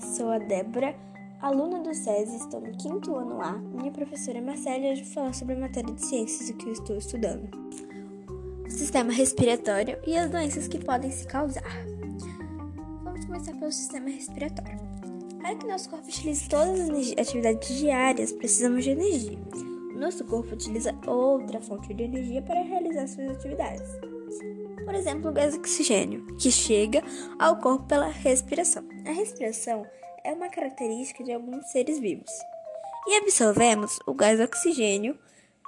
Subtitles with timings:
[0.00, 0.94] sou a Débora,
[1.40, 3.52] aluna do SESI, estou no quinto ano A.
[3.52, 7.48] Minha professora Marcela hoje falar sobre a matéria de ciências que eu estou estudando.
[8.66, 11.62] O sistema respiratório e as doenças que podem se causar.
[13.04, 14.80] Vamos começar pelo sistema respiratório.
[15.40, 19.38] Para que nosso corpo utilize todas as atividades diárias, precisamos de energia.
[19.94, 23.88] Nosso corpo utiliza outra fonte de energia para realizar suas atividades.
[24.84, 27.02] Por exemplo, o gás oxigênio, que chega
[27.38, 28.86] ao corpo pela respiração.
[29.06, 29.86] A respiração
[30.24, 32.30] é uma característica de alguns seres vivos.
[33.06, 35.18] E absorvemos o gás oxigênio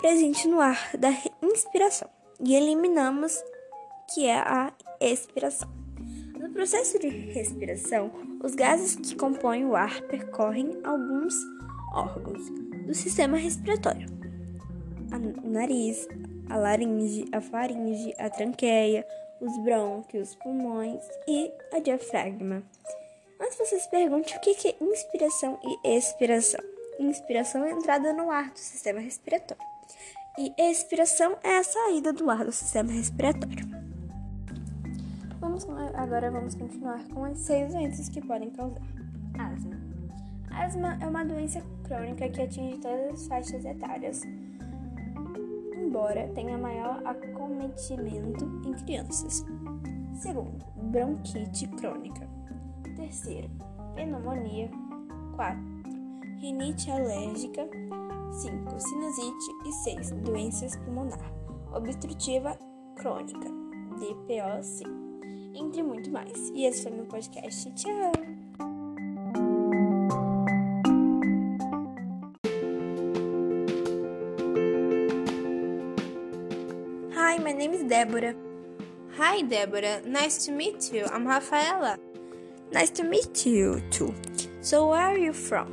[0.00, 1.10] presente no ar da
[1.42, 2.08] inspiração
[2.40, 3.42] e eliminamos
[4.12, 5.68] que é a expiração.
[6.38, 8.10] No processo de respiração,
[8.42, 11.34] os gases que compõem o ar percorrem alguns
[11.94, 12.48] órgãos
[12.86, 14.08] do sistema respiratório:
[15.42, 16.06] o nariz,
[16.48, 19.06] a laringe, a faringe, a tranqueia,
[19.40, 22.62] os brônquios, os pulmões e a diafragma.
[23.40, 26.60] Antes você se pergunte o que é inspiração e expiração.
[26.98, 29.76] Inspiração é a entrada no ar do sistema respiratório
[30.38, 33.66] e expiração é a saída do ar do sistema respiratório.
[35.40, 38.82] Vamos, agora vamos continuar com as seis doenças que podem causar.
[39.38, 39.76] Asma.
[40.50, 44.22] Asma é uma doença crônica que atinge todas as faixas etárias
[45.96, 49.44] embora tenha maior acometimento em crianças.
[50.14, 52.28] Segundo, bronquite crônica.
[52.94, 53.48] Terceiro,
[53.94, 54.70] pneumonia.
[55.34, 55.58] 4.
[56.38, 57.66] Rinite alérgica.
[58.30, 58.78] 5.
[58.78, 59.52] Sinusite.
[59.66, 60.10] E 6.
[60.22, 61.32] Doenças pulmonar
[61.72, 62.58] obstrutiva
[62.96, 63.48] crônica.
[63.98, 64.84] DPOC.
[65.54, 66.50] Entre muito mais.
[66.50, 67.72] E esse foi meu podcast.
[67.72, 68.35] Tchau!
[77.46, 78.34] My name is Deborah.
[79.18, 80.02] Hi, Deborah.
[80.04, 81.06] Nice to meet you.
[81.12, 81.96] I'm Rafaela.
[82.72, 84.12] Nice to meet you too.
[84.60, 85.70] So, where are you from?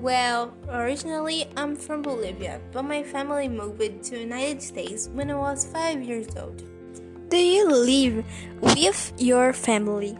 [0.00, 5.34] Well, originally I'm from Bolivia, but my family moved to the United States when I
[5.34, 6.62] was 5 years old.
[7.28, 8.24] Do you live
[8.62, 10.16] with your family?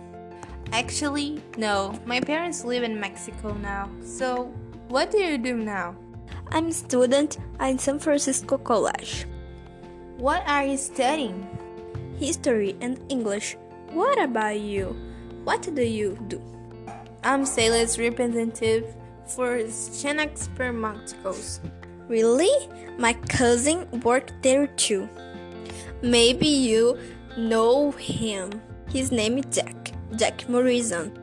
[0.72, 1.98] Actually, no.
[2.04, 3.88] My parents live in Mexico now.
[4.04, 4.52] So,
[4.88, 5.96] what do you do now?
[6.50, 9.24] I'm a student at San Francisco College.
[10.18, 11.46] What are you studying?
[12.18, 13.56] History and English.
[13.92, 14.96] What about you?
[15.44, 16.42] What do you do?
[17.22, 18.96] I'm sales representative
[19.28, 21.60] for Xenax Pharmaceuticals.
[22.08, 22.50] Really?
[22.98, 25.08] My cousin worked there too.
[26.02, 26.98] Maybe you
[27.36, 28.50] know him.
[28.88, 29.92] His name is Jack.
[30.16, 31.16] Jack Morrison.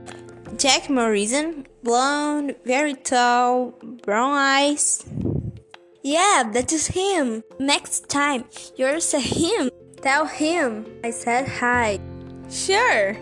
[0.58, 1.68] Jack Morrison?
[1.84, 3.74] Blonde, very tall,
[4.06, 5.04] brown eyes.
[6.06, 7.42] Yeah, that is him.
[7.58, 8.46] Next time
[8.76, 9.72] you're see him,
[10.04, 11.98] tell him I said hi.
[12.48, 13.18] Sure.